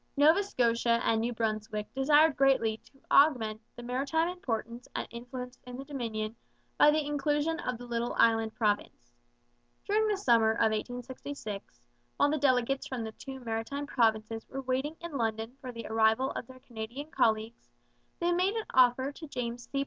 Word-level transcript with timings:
Nova 0.17 0.41
Scotia 0.41 0.99
and 1.03 1.21
New 1.21 1.31
Brunswick 1.31 1.85
desired 1.93 2.35
greatly 2.35 2.77
to 2.77 2.97
augment 3.11 3.61
the 3.75 3.83
maritime 3.83 4.29
importance 4.29 4.87
and 4.95 5.07
influence 5.11 5.59
in 5.67 5.77
the 5.77 5.85
Dominion 5.85 6.35
by 6.75 6.89
the 6.89 7.05
inclusion 7.05 7.59
of 7.59 7.77
the 7.77 7.85
little 7.85 8.15
island 8.15 8.55
province. 8.55 9.13
During 9.85 10.07
the 10.07 10.17
summer 10.17 10.53
of 10.53 10.71
1866, 10.71 11.83
while 12.17 12.31
the 12.31 12.39
delegates 12.39 12.87
from 12.87 13.03
the 13.03 13.11
two 13.11 13.41
maritime 13.41 13.85
provinces 13.85 14.47
were 14.49 14.61
waiting 14.61 14.95
in 15.01 15.17
London 15.19 15.55
for 15.61 15.71
the 15.71 15.85
arrival 15.85 16.31
of 16.31 16.47
their 16.47 16.59
Canadian 16.61 17.11
colleagues, 17.11 17.69
they 18.19 18.31
made 18.31 18.55
an 18.55 18.65
offer 18.73 19.11
to 19.11 19.27
James 19.27 19.69
C. 19.71 19.79